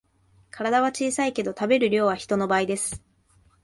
[0.49, 3.03] 体は小さいけど食べる量は人の倍です